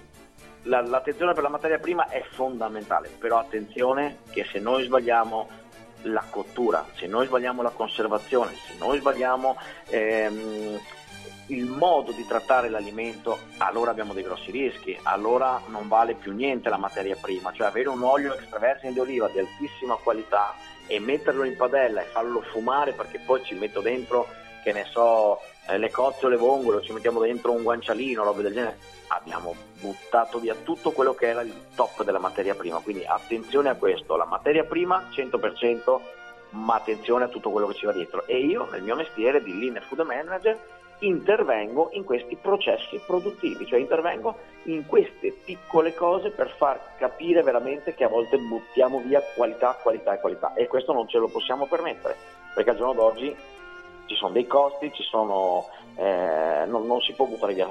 la, 0.66 0.82
l'attenzione 0.82 1.34
per 1.34 1.44
la 1.44 1.50
materia 1.50 1.80
prima 1.80 2.08
è 2.08 2.24
fondamentale, 2.32 3.10
però 3.18 3.40
attenzione 3.40 4.20
che 4.32 4.46
se 4.52 4.60
noi 4.60 4.84
sbagliamo 4.84 5.50
la 6.04 6.24
cottura, 6.30 6.86
se 6.94 7.08
noi 7.08 7.26
sbagliamo 7.28 7.62
la 7.62 7.72
conservazione, 7.72 8.54
se 8.68 8.76
noi 8.78 9.00
sbagliamo 9.00 9.58
ehm, 9.88 10.80
il 11.48 11.66
modo 11.66 12.12
di 12.12 12.26
trattare 12.26 12.70
l'alimento, 12.70 13.40
allora 13.58 13.92
abbiamo 13.92 14.14
dei 14.14 14.24
grossi 14.24 14.52
rischi, 14.52 14.98
allora 15.04 15.62
non 15.68 15.88
vale 15.88 16.16
più 16.16 16.34
niente 16.34 16.70
la 16.70 16.78
materia 16.78 17.16
prima, 17.20 17.52
cioè 17.52 17.68
avere 17.68 17.90
un 17.90 18.04
olio 18.04 18.34
extravergine 18.34 18.94
di 18.94 19.00
oliva 19.00 19.30
di 19.30 19.40
altissima 19.40 19.96
qualità 19.96 20.54
e 20.88 21.00
metterlo 21.00 21.44
in 21.44 21.56
padella 21.56 22.02
e 22.02 22.06
farlo 22.06 22.42
fumare 22.42 22.94
perché 22.94 23.20
poi 23.20 23.44
ci 23.44 23.56
metto 23.56 23.82
dentro, 23.82 24.28
che 24.66 24.74
ne 24.74 24.86
so, 24.90 25.42
eh, 25.68 25.78
le 25.78 25.92
cozze 25.92 26.26
o 26.26 26.30
le 26.30 26.38
vongole, 26.38 26.82
ci 26.82 26.92
mettiamo 26.92 27.20
dentro 27.20 27.52
un 27.52 27.62
guancialino, 27.62 28.24
robe 28.24 28.42
del 28.42 28.54
genere, 28.54 28.80
abbiamo 29.10 29.54
buttato 29.80 30.40
via 30.40 30.56
tutto 30.56 30.90
quello 30.90 31.14
che 31.14 31.28
era 31.28 31.42
il 31.42 31.54
top 31.76 32.04
della 32.04 32.18
materia 32.18 32.56
prima. 32.56 32.80
Quindi 32.80 33.06
attenzione 33.06 33.70
a 33.70 33.76
questo, 33.76 34.16
la 34.16 34.26
materia 34.26 34.64
prima 34.64 35.08
100%, 35.12 36.00
ma 36.52 36.74
attenzione 36.74 37.26
a 37.26 37.28
tutto 37.28 37.52
quello 37.52 37.68
che 37.68 37.76
ci 37.76 37.86
va 37.86 37.92
dietro. 37.92 38.26
E 38.26 38.40
io 38.40 38.68
nel 38.72 38.82
mio 38.82 38.96
mestiere 38.96 39.44
di 39.44 39.56
Lean 39.60 39.80
Food 39.88 40.00
Manager 40.00 40.58
intervengo 41.00 41.90
in 41.92 42.04
questi 42.04 42.36
processi 42.36 43.00
produttivi, 43.06 43.68
cioè 43.68 43.78
intervengo 43.78 44.36
in 44.64 44.88
queste 44.88 45.32
piccole 45.44 45.94
cose 45.94 46.32
per 46.32 46.50
far 46.58 46.96
capire 46.98 47.44
veramente 47.44 47.94
che 47.94 48.06
a 48.06 48.08
volte 48.08 48.38
buttiamo 48.38 49.02
via 49.02 49.22
qualità, 49.36 49.78
qualità 49.80 50.14
e 50.14 50.20
qualità 50.22 50.54
e 50.54 50.68
questo 50.68 50.94
non 50.94 51.08
ce 51.08 51.18
lo 51.20 51.28
possiamo 51.28 51.68
permettere 51.68 52.16
perché 52.56 52.70
al 52.70 52.78
giorno 52.78 52.94
d'oggi 52.94 53.36
ci 54.06 54.16
sono 54.16 54.32
dei 54.32 54.48
costi, 54.48 54.92
sono, 55.04 55.68
eh, 55.96 56.66
non, 56.68 56.86
non, 56.86 57.02
si 57.02 57.14
può 57.14 57.26
buttare 57.26 57.54
via 57.54 57.68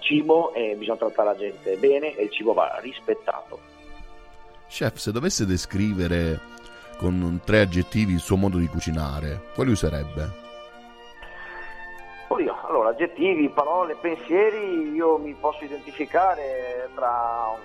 cibo 0.00 0.52
e 0.52 0.74
bisogna 0.76 0.98
trattare 0.98 1.28
la 1.28 1.36
gente 1.36 1.76
bene 1.76 2.14
e 2.14 2.24
il 2.24 2.30
cibo 2.30 2.52
va 2.52 2.78
rispettato. 2.80 3.58
Chef, 4.68 4.96
se 4.96 5.12
dovesse 5.12 5.46
descrivere 5.46 6.40
con 6.98 7.40
tre 7.44 7.60
aggettivi 7.60 8.12
il 8.12 8.20
suo 8.20 8.36
modo 8.36 8.58
di 8.58 8.66
cucinare, 8.66 9.50
quali 9.54 9.70
userebbe? 9.70 10.46
Oddio, 12.28 12.56
allora, 12.66 12.90
aggettivi, 12.90 13.48
parole, 13.48 13.94
pensieri, 13.94 14.92
io 14.92 15.16
mi 15.16 15.34
posso 15.34 15.64
identificare 15.64 16.90
tra 16.94 17.56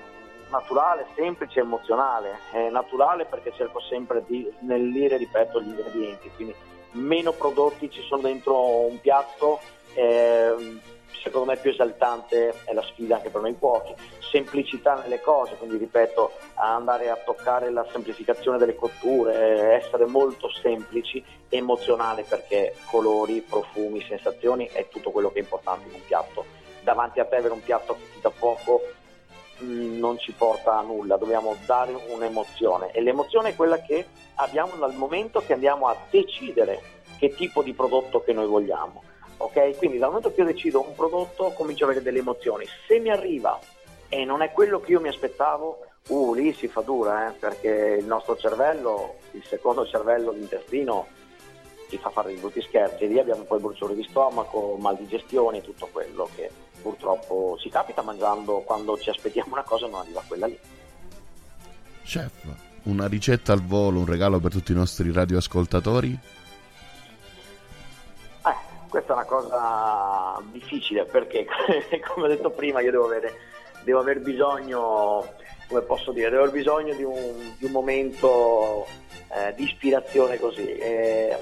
naturale, 0.49 1.07
semplice 1.15 1.59
e 1.59 1.63
emozionale. 1.63 2.39
È 2.51 2.69
naturale 2.69 3.25
perché 3.25 3.51
cerco 3.53 3.81
sempre 3.81 4.23
di 4.25 4.49
snellire, 4.61 5.17
ripeto, 5.17 5.61
gli 5.61 5.67
ingredienti, 5.67 6.31
quindi 6.35 6.55
meno 6.93 7.31
prodotti 7.31 7.89
ci 7.91 8.01
sono 8.03 8.21
dentro 8.21 8.85
un 8.85 8.99
piatto, 8.99 9.59
eh, 9.93 10.79
secondo 11.23 11.51
me 11.51 11.57
più 11.57 11.71
esaltante 11.71 12.53
è 12.65 12.73
la 12.73 12.83
sfida 12.83 13.15
anche 13.15 13.29
per 13.29 13.41
noi 13.41 13.57
cuochi 13.57 13.93
semplicità 14.33 14.95
nelle 14.95 15.21
cose, 15.21 15.55
quindi 15.57 15.77
ripeto, 15.77 16.31
andare 16.55 17.11
a 17.11 17.15
toccare 17.15 17.69
la 17.69 17.85
semplificazione 17.91 18.57
delle 18.57 18.73
cotture, 18.73 19.75
essere 19.75 20.07
molto 20.07 20.49
semplici, 20.49 21.23
emozionale 21.49 22.23
perché 22.23 22.75
colori, 22.89 23.45
profumi, 23.47 24.01
sensazioni 24.01 24.67
è 24.73 24.87
tutto 24.89 25.11
quello 25.11 25.31
che 25.31 25.37
è 25.37 25.43
importante 25.43 25.87
in 25.87 25.93
un 25.93 26.03
piatto. 26.03 26.45
Davanti 26.81 27.19
a 27.19 27.25
te 27.25 27.35
avere 27.35 27.53
un 27.53 27.61
piatto 27.61 27.93
che 27.93 28.11
ti 28.11 28.21
dà 28.21 28.31
poco 28.31 28.81
mm, 29.61 29.97
non 29.99 30.17
ci 30.17 30.31
porta 30.31 30.77
a 30.77 30.81
nulla, 30.81 31.17
dobbiamo 31.17 31.55
dare 31.65 31.93
un'emozione 32.09 32.91
e 32.91 33.01
l'emozione 33.01 33.49
è 33.49 33.55
quella 33.55 33.81
che 33.81 34.05
abbiamo 34.35 34.75
dal 34.75 34.95
momento 34.95 35.43
che 35.45 35.53
andiamo 35.53 35.87
a 35.87 35.97
decidere 36.09 36.81
che 37.17 37.33
tipo 37.35 37.61
di 37.61 37.73
prodotto 37.73 38.23
che 38.23 38.33
noi 38.33 38.47
vogliamo. 38.47 39.03
Ok, 39.37 39.77
quindi 39.77 39.97
dal 39.97 40.09
momento 40.09 40.33
che 40.33 40.41
io 40.41 40.47
decido 40.47 40.85
un 40.85 40.95
prodotto 40.95 41.51
comincio 41.51 41.83
ad 41.83 41.91
avere 41.91 42.03
delle 42.03 42.19
emozioni. 42.19 42.65
Se 42.87 42.99
mi 42.99 43.09
arriva 43.09 43.59
e 44.07 44.25
non 44.25 44.41
è 44.41 44.51
quello 44.51 44.79
che 44.79 44.91
io 44.91 45.01
mi 45.01 45.09
aspettavo, 45.09 45.79
uh, 46.09 46.33
lì 46.33 46.53
si 46.53 46.67
fa 46.67 46.81
dura, 46.81 47.29
eh, 47.29 47.31
perché 47.33 47.97
il 47.99 48.05
nostro 48.05 48.37
cervello, 48.37 49.15
il 49.31 49.43
secondo 49.43 49.85
cervello 49.85 50.31
l'intestino, 50.31 51.07
ci 51.93 51.99
fa 51.99 52.09
fare 52.09 52.29
dei 52.29 52.39
brutti 52.39 52.61
scherzi, 52.61 53.07
lì 53.07 53.19
abbiamo 53.19 53.43
poi 53.43 53.59
bruciore 53.59 53.93
di 53.93 54.03
stomaco, 54.09 54.77
mal 54.79 54.97
di 54.97 55.07
gestione, 55.07 55.61
tutto 55.61 55.87
quello 55.91 56.27
che 56.35 56.49
purtroppo 56.81 57.55
si 57.59 57.69
capita 57.69 58.01
mangiando 58.01 58.61
quando 58.61 58.97
ci 58.97 59.11
aspettiamo 59.11 59.53
una 59.53 59.63
cosa 59.63 59.85
e 59.85 59.89
non 59.89 59.99
arriva 59.99 60.23
quella 60.27 60.47
lì. 60.47 60.59
Chef, 62.03 62.45
una 62.83 63.07
ricetta 63.07 63.53
al 63.53 63.61
volo, 63.61 63.99
un 63.99 64.07
regalo 64.07 64.39
per 64.39 64.51
tutti 64.51 64.71
i 64.71 64.75
nostri 64.75 65.11
radioascoltatori? 65.11 66.19
Eh, 68.45 68.55
questa 68.89 69.13
è 69.13 69.15
una 69.15 69.25
cosa 69.25 70.41
difficile 70.51 71.05
perché, 71.05 71.45
come 72.07 72.25
ho 72.25 72.29
detto 72.29 72.49
prima, 72.49 72.81
io 72.81 72.91
devo 72.91 73.05
avere 73.05 73.51
devo 73.83 73.99
aver 73.99 74.21
bisogno, 74.21 75.35
come 75.67 75.81
posso 75.81 76.11
dire, 76.11 76.29
devo 76.29 76.43
aver 76.43 76.53
bisogno 76.53 76.95
di 76.95 77.03
un, 77.03 77.53
di 77.57 77.65
un 77.65 77.71
momento 77.71 78.87
eh, 79.29 79.53
di 79.55 79.63
ispirazione 79.63 80.39
così. 80.39 80.65
E, 80.65 81.37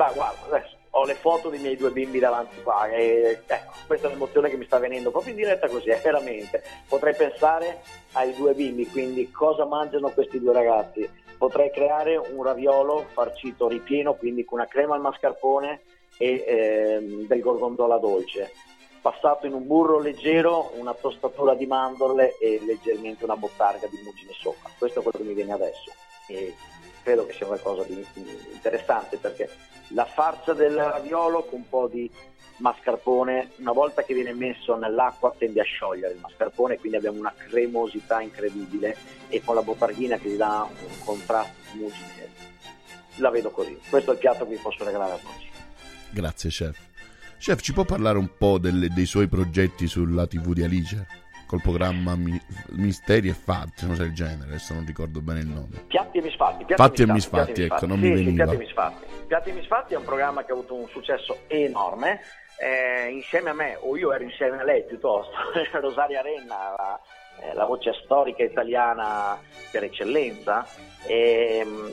beh, 0.00 0.14
guarda, 0.14 0.46
adesso 0.46 0.76
ho 0.92 1.04
le 1.04 1.14
foto 1.14 1.50
dei 1.50 1.60
miei 1.60 1.76
due 1.76 1.90
bimbi 1.90 2.18
davanti 2.18 2.62
qua 2.62 2.88
e 2.88 3.42
ecco, 3.46 3.72
questa 3.86 4.08
è 4.08 4.10
l'emozione 4.10 4.48
che 4.48 4.56
mi 4.56 4.64
sta 4.64 4.78
venendo 4.78 5.10
proprio 5.10 5.32
in 5.32 5.38
diretta 5.38 5.68
così, 5.68 5.90
eh, 5.90 6.00
veramente. 6.02 6.62
Potrei 6.88 7.14
pensare 7.14 7.82
ai 8.12 8.34
due 8.34 8.54
bimbi, 8.54 8.88
quindi 8.88 9.30
cosa 9.30 9.66
mangiano 9.66 10.08
questi 10.08 10.40
due 10.40 10.54
ragazzi. 10.54 11.08
Potrei 11.36 11.70
creare 11.70 12.16
un 12.16 12.42
raviolo 12.42 13.06
farcito 13.12 13.68
ripieno, 13.68 14.14
quindi 14.14 14.44
con 14.44 14.58
una 14.58 14.68
crema 14.68 14.94
al 14.94 15.00
mascarpone 15.00 15.82
e 16.16 16.44
eh, 16.46 17.24
del 17.26 17.40
gorgonzola 17.40 17.98
dolce 17.98 18.52
passato 19.00 19.46
in 19.46 19.54
un 19.54 19.66
burro 19.66 19.98
leggero, 19.98 20.72
una 20.74 20.92
tostatura 20.92 21.54
di 21.54 21.64
mandorle 21.64 22.36
e 22.38 22.60
leggermente 22.62 23.24
una 23.24 23.36
bottarga 23.36 23.86
di 23.86 23.98
muggine 24.04 24.32
sopra. 24.32 24.68
Questo 24.76 24.98
è 24.98 25.02
quello 25.02 25.18
che 25.18 25.24
mi 25.24 25.34
viene 25.34 25.54
adesso 25.54 25.90
e 26.26 26.54
credo 27.02 27.26
che 27.26 27.32
sia 27.34 27.46
qualcosa 27.46 27.82
di 27.84 28.04
interessante 28.52 29.16
perché 29.16 29.50
la 29.88 30.04
farsa 30.04 30.52
del 30.52 30.76
raviolo 30.76 31.44
con 31.44 31.60
un 31.60 31.68
po' 31.68 31.88
di 31.88 32.10
mascarpone, 32.60 33.52
una 33.56 33.72
volta 33.72 34.02
che 34.02 34.14
viene 34.14 34.34
messo 34.34 34.76
nell'acqua 34.76 35.34
tende 35.36 35.60
a 35.60 35.64
sciogliere 35.64 36.14
il 36.14 36.20
mascarpone, 36.20 36.78
quindi 36.78 36.98
abbiamo 36.98 37.18
una 37.18 37.34
cremosità 37.36 38.20
incredibile 38.20 38.96
e 39.28 39.42
con 39.42 39.54
la 39.54 39.62
bottarghina 39.62 40.18
che 40.18 40.28
gli 40.28 40.36
dà 40.36 40.68
un 40.68 41.04
contrasto 41.04 41.72
di 41.72 41.78
muggine. 41.78 42.28
La 43.16 43.30
vedo 43.30 43.50
così. 43.50 43.78
Questo 43.88 44.10
è 44.10 44.14
il 44.14 44.20
piatto 44.20 44.44
che 44.44 44.54
vi 44.54 44.60
posso 44.62 44.84
regalare 44.84 45.12
oggi. 45.12 45.48
Grazie 46.10 46.50
chef. 46.50 46.78
Chef, 47.38 47.60
ci 47.60 47.72
può 47.72 47.84
parlare 47.84 48.18
un 48.18 48.36
po' 48.36 48.58
delle, 48.58 48.88
dei 48.88 49.06
suoi 49.06 49.26
progetti 49.26 49.86
sulla 49.86 50.26
TV 50.26 50.52
di 50.52 50.62
Alice? 50.62 51.06
Col 51.50 51.62
programma 51.62 52.14
Mi- 52.14 52.40
Misteri 52.76 53.28
e 53.28 53.32
Fatti, 53.32 53.84
non 53.84 53.96
so 53.96 54.04
il 54.04 54.14
genere, 54.14 54.50
adesso 54.50 54.72
non 54.72 54.86
ricordo 54.86 55.20
bene 55.20 55.40
il 55.40 55.48
nome. 55.48 55.82
Piatti 55.88 56.18
e 56.18 56.22
Misfatti. 56.22 56.64
Piatti 56.64 56.80
Fatti 56.80 57.02
e 57.02 57.06
Misfatti, 57.06 57.62
ecco, 57.62 57.86
non 57.86 57.98
sì, 57.98 58.04
mi 58.04 58.14
veniva. 58.14 58.30
Sì, 58.30 58.34
Piatti 58.36 58.54
e 58.54 58.58
Misfatti. 58.58 59.06
Piatti 59.26 59.50
e 59.50 59.52
Misfatti 59.54 59.94
è 59.94 59.96
un 59.96 60.04
programma 60.04 60.44
che 60.44 60.52
ha 60.52 60.54
avuto 60.54 60.76
un 60.76 60.86
successo 60.90 61.38
enorme. 61.48 62.20
Eh, 62.56 63.08
insieme 63.10 63.50
a 63.50 63.52
me, 63.52 63.76
o 63.80 63.96
io 63.96 64.12
ero 64.12 64.22
insieme 64.22 64.60
a 64.60 64.62
lei 64.62 64.84
piuttosto, 64.84 65.32
Rosaria 65.80 66.20
Renna, 66.22 66.74
la, 66.76 67.00
eh, 67.40 67.52
la 67.52 67.64
voce 67.64 67.94
storica 68.04 68.44
italiana 68.44 69.36
per 69.72 69.82
eccellenza. 69.82 70.64
E, 71.04 71.62
ehm, 71.62 71.92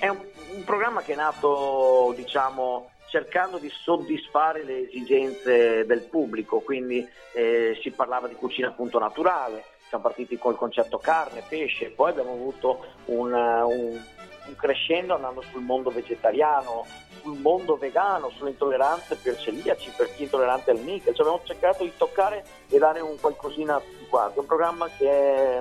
è 0.00 0.08
un, 0.08 0.18
un 0.54 0.64
programma 0.64 1.00
che 1.00 1.14
è 1.14 1.16
nato, 1.16 2.12
diciamo, 2.14 2.90
cercando 3.12 3.58
di 3.58 3.68
soddisfare 3.68 4.64
le 4.64 4.88
esigenze 4.88 5.84
del 5.84 6.00
pubblico, 6.00 6.60
quindi 6.60 7.06
eh, 7.34 7.78
si 7.82 7.90
parlava 7.90 8.26
di 8.26 8.34
cucina 8.34 8.68
appunto 8.68 8.98
naturale, 8.98 9.64
siamo 9.88 10.04
partiti 10.04 10.38
col 10.38 10.56
concetto 10.56 10.96
carne, 10.96 11.44
pesce, 11.46 11.90
poi 11.90 12.08
abbiamo 12.08 12.32
avuto 12.32 12.82
un, 13.06 13.34
un, 13.34 14.00
un 14.46 14.56
crescendo 14.56 15.14
andando 15.14 15.42
sul 15.42 15.60
mondo 15.60 15.90
vegetariano, 15.90 16.86
sul 17.20 17.38
mondo 17.38 17.76
vegano, 17.76 18.30
sulle 18.30 18.50
intolleranze 18.50 19.16
per 19.16 19.36
celiaci, 19.36 19.92
per 19.94 20.10
chi 20.14 20.22
è 20.22 20.24
intollerante 20.24 20.70
al 20.70 20.78
nickel, 20.78 21.14
cioè 21.14 21.26
abbiamo 21.26 21.44
cercato 21.44 21.84
di 21.84 21.92
toccare 21.94 22.42
e 22.70 22.78
dare 22.78 23.00
un 23.00 23.20
qualcosina 23.20 23.74
a 23.74 23.80
tutti 23.80 24.06
quanti, 24.08 24.38
un 24.38 24.46
programma 24.46 24.88
che 24.96 25.10
è 25.10 25.60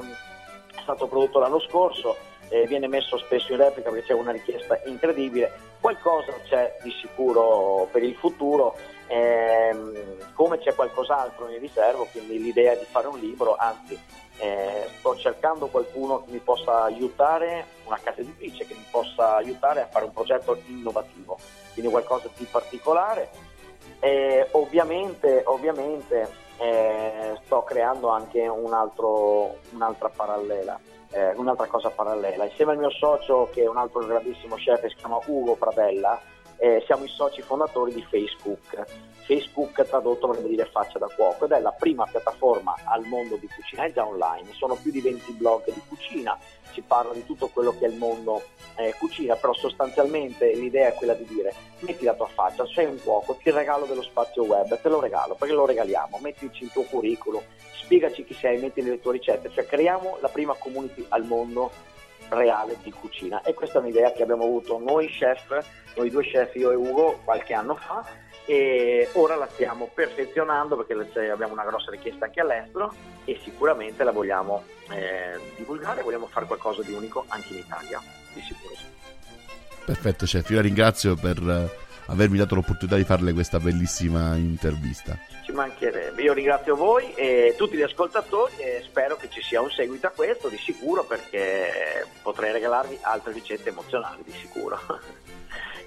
stato 0.84 1.05
prodotto 1.08 1.39
l'anno 1.39 1.60
scorso, 1.60 2.15
eh, 2.51 2.67
viene 2.67 2.88
messo 2.88 3.17
spesso 3.17 3.53
in 3.53 3.60
replica 3.60 3.89
perché 3.89 4.08
c'è 4.08 4.13
una 4.13 4.31
richiesta 4.31 4.79
incredibile, 4.86 5.51
qualcosa 5.79 6.34
c'è 6.43 6.75
di 6.84 6.91
sicuro 6.91 7.88
per 7.89 8.03
il 8.03 8.13
futuro, 8.15 8.75
ehm, 9.08 10.34
come 10.34 10.60
c'è 10.60 10.75
qualcos'altro 10.75 11.50
in 11.50 11.60
riservo, 11.60 12.08
quindi 12.12 12.41
l'idea 12.41 12.75
di 12.75 12.84
fare 12.84 13.08
un 13.08 13.17
libro, 13.20 13.55
anzi 13.55 13.98
eh, 14.38 14.89
sto 15.00 15.15
cercando 15.15 15.67
qualcuno 15.67 16.24
che 16.24 16.31
mi 16.31 16.39
possa 16.39 16.84
aiutare, 16.84 17.65
una 17.86 18.00
casa 18.03 18.20
editrice 18.20 18.65
che 18.65 18.74
mi 18.74 18.86
possa 18.91 19.38
aiutare 19.38 19.84
a 19.84 19.88
fare 19.88 20.03
un 20.03 20.12
progetto 20.12 20.62
innovativo, 20.65 21.38
quindi 21.72 21.89
qualcosa 21.89 22.29
di 22.36 22.46
particolare. 22.51 23.29
Eh, 24.01 24.48
ovviamente, 24.51 25.43
ovviamente 25.46 26.27
eh, 26.58 27.38
sto 27.46 27.63
creando 27.63 28.10
anche 28.10 28.46
un 28.46 28.74
altro, 28.74 29.60
un'altra 29.72 30.10
parallela 30.10 30.77
eh, 31.11 31.33
un'altra 31.35 31.67
cosa 31.67 31.89
parallela. 31.89 32.45
Insieme 32.45 32.71
al 32.73 32.77
mio 32.77 32.89
socio, 32.89 33.49
che 33.51 33.63
è 33.63 33.67
un 33.67 33.77
altro 33.77 34.05
grandissimo 34.05 34.55
chef, 34.55 34.85
si 34.87 34.95
chiama 34.95 35.19
Ugo 35.25 35.55
Pradella, 35.55 36.19
eh, 36.61 36.83
siamo 36.85 37.05
i 37.05 37.07
soci 37.07 37.41
fondatori 37.41 37.91
di 37.91 38.05
Facebook. 38.07 38.85
Facebook 39.25 39.83
tradotto 39.83 40.27
vorrebbe 40.27 40.49
dire 40.49 40.65
faccia 40.65 40.99
da 40.99 41.07
cuoco 41.07 41.45
ed 41.45 41.51
è 41.51 41.59
la 41.59 41.71
prima 41.71 42.05
piattaforma 42.05 42.75
al 42.83 43.03
mondo 43.05 43.35
di 43.37 43.47
cucina, 43.47 43.85
è 43.85 43.91
già 43.91 44.05
online, 44.05 44.53
sono 44.53 44.75
più 44.75 44.91
di 44.91 45.01
20 45.01 45.31
blog 45.33 45.73
di 45.73 45.81
cucina, 45.87 46.37
si 46.71 46.81
parla 46.81 47.13
di 47.13 47.25
tutto 47.25 47.47
quello 47.47 47.75
che 47.75 47.85
è 47.85 47.89
il 47.89 47.95
mondo 47.95 48.43
eh, 48.75 48.93
cucina, 48.99 49.35
però 49.35 49.53
sostanzialmente 49.53 50.53
l'idea 50.53 50.89
è 50.89 50.93
quella 50.93 51.15
di 51.15 51.25
dire 51.25 51.51
metti 51.79 52.05
la 52.05 52.13
tua 52.13 52.27
faccia, 52.27 52.63
sei 52.67 52.85
un 52.85 53.01
cuoco, 53.01 53.39
ti 53.41 53.49
regalo 53.49 53.85
dello 53.85 54.03
spazio 54.03 54.43
web, 54.43 54.79
te 54.79 54.89
lo 54.89 54.99
regalo 54.99 55.33
perché 55.33 55.55
lo 55.55 55.65
regaliamo, 55.65 56.19
mettici 56.21 56.63
il 56.63 56.71
tuo 56.71 56.83
curriculum, 56.83 57.41
spiegaci 57.71 58.23
chi 58.23 58.35
sei, 58.35 58.59
metti 58.59 58.83
le 58.83 59.01
tue 59.01 59.13
ricette, 59.13 59.49
cioè 59.49 59.65
creiamo 59.65 60.17
la 60.21 60.29
prima 60.29 60.53
community 60.53 61.03
al 61.09 61.23
mondo 61.23 61.71
reale 62.31 62.77
di 62.81 62.91
cucina 62.91 63.41
e 63.41 63.53
questa 63.53 63.79
è 63.79 63.81
un'idea 63.81 64.11
che 64.13 64.23
abbiamo 64.23 64.43
avuto 64.43 64.79
noi 64.79 65.07
chef, 65.07 65.63
noi 65.95 66.09
due 66.09 66.23
chef, 66.23 66.55
io 66.55 66.71
e 66.71 66.75
Ugo, 66.75 67.19
qualche 67.23 67.53
anno 67.53 67.75
fa 67.75 68.05
e 68.45 69.09
ora 69.13 69.35
la 69.35 69.47
stiamo 69.51 69.89
perfezionando 69.93 70.75
perché 70.75 71.29
abbiamo 71.29 71.53
una 71.53 71.65
grossa 71.65 71.91
richiesta 71.91 72.25
anche 72.25 72.39
all'estero 72.39 72.93
e 73.25 73.39
sicuramente 73.43 74.03
la 74.03 74.11
vogliamo 74.11 74.63
eh, 74.89 75.39
divulgare, 75.57 76.01
vogliamo 76.01 76.27
fare 76.27 76.45
qualcosa 76.45 76.81
di 76.81 76.93
unico 76.93 77.25
anche 77.27 77.53
in 77.53 77.59
Italia, 77.59 78.01
di 78.33 78.41
sicuro 78.41 78.75
sì. 78.75 78.85
Perfetto 79.85 80.25
chef, 80.25 80.50
io 80.50 80.55
la 80.55 80.61
ringrazio 80.61 81.15
per 81.15 81.69
avermi 82.05 82.38
dato 82.38 82.55
l'opportunità 82.55 82.95
di 82.95 83.03
farle 83.03 83.33
questa 83.33 83.59
bellissima 83.59 84.35
intervista. 84.35 85.17
Ci 85.43 85.51
mancherebbe. 85.51 86.21
Io 86.21 86.33
ringrazio 86.33 86.75
voi 86.75 87.15
e 87.15 87.55
tutti 87.57 87.75
gli 87.75 87.81
ascoltatori 87.81 88.53
e 88.57 88.83
spero 88.83 89.17
che 89.17 89.27
ci 89.29 89.41
sia 89.41 89.60
un 89.62 89.71
seguito 89.71 90.05
a 90.07 90.12
questo, 90.12 90.50
di 90.50 90.57
sicuro, 90.57 91.03
perché 91.03 92.05
potrei 92.21 92.51
regalarvi 92.51 93.00
altre 93.01 93.33
ricette 93.33 93.69
emozionali, 93.69 94.21
di 94.24 94.31
sicuro. 94.31 94.79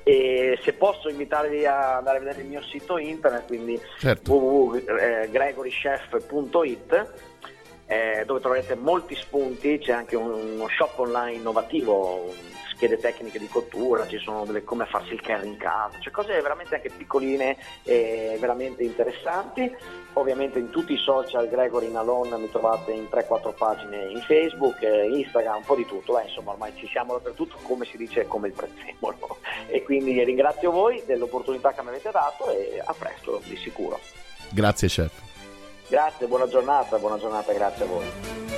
e 0.03 0.59
se 0.63 0.73
posso 0.75 1.09
invitarvi 1.09 1.65
a 1.65 1.97
andare 1.97 2.19
a 2.19 2.21
vedere 2.21 2.43
il 2.43 2.49
mio 2.49 2.63
sito 2.63 2.99
internet, 2.99 3.47
quindi 3.47 3.81
certo. 3.99 4.33
www.gregorychef.it 4.33 7.07
eh, 7.87 8.25
dove 8.27 8.41
troverete 8.41 8.75
molti 8.75 9.15
spunti, 9.15 9.79
c'è 9.79 9.93
anche 9.93 10.17
uno 10.17 10.69
shop 10.69 10.99
online 10.99 11.37
innovativo, 11.37 12.33
schede 12.75 12.99
tecniche 12.99 13.39
di 13.39 13.49
cottura, 13.49 14.07
ci 14.07 14.19
sono 14.19 14.45
delle 14.45 14.65
come 14.65 14.87
farsi 14.87 15.13
il 15.13 15.21
curry 15.21 15.49
in 15.49 15.57
casa, 15.57 15.99
cioè 16.01 16.13
cose 16.13 16.41
veramente 16.41 16.75
anche 16.75 16.91
piccoline 16.91 17.57
e 17.83 18.37
veramente 18.41 18.83
interessanti. 18.83 19.73
Ovviamente 20.15 20.59
in 20.59 20.71
tutti 20.71 20.93
i 20.93 20.99
social 20.99 21.49
Gregory 21.49 21.91
Nalon 21.91 22.41
mi 22.41 22.51
trovate 22.51 22.93
in 22.93 23.09
3-4 23.11 23.55
pagine 23.57 24.05
in 24.11 24.21
Facebook, 24.21 24.81
Instagram, 24.83 25.57
un 25.57 25.65
po' 25.65 25.77
di 25.77 25.87
tutto, 25.87 26.19
eh, 26.19 26.25
insomma 26.25 26.53
ormai 26.53 26.73
ci 26.77 26.87
siamo 26.89 27.15
dappertutto 27.15 27.57
come 27.63 27.85
si 27.85 27.97
dice 27.97 28.27
come 28.27 28.49
il 28.49 28.55
prezzemolo. 28.55 29.39
E 29.67 29.83
quindi 29.83 30.23
ringrazio 30.23 30.71
voi 30.71 31.03
dell'opportunità 31.05 31.73
che 31.73 31.83
mi 31.83 31.89
avete 31.89 32.11
dato 32.11 32.51
e 32.51 32.81
a 32.85 32.95
presto 32.97 33.41
di 33.45 33.57
sicuro. 33.57 33.99
Grazie 34.51 34.89
chef. 34.89 35.34
Grazie, 35.87 36.27
buona 36.27 36.47
giornata, 36.49 36.99
buona 36.99 37.19
giornata, 37.19 37.53
grazie 37.53 37.85
a 37.85 37.89
voi. 37.89 38.54